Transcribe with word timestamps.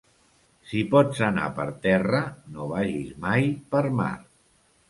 Si 0.69 0.79
pots 0.93 1.19
anar 1.27 1.43
per 1.59 1.67
terra 1.85 2.23
no 2.57 2.69
vagis 2.75 3.15
mai 3.27 3.49
per 3.75 3.85
mar. 4.01 4.13